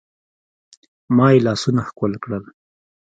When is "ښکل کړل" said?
1.89-2.43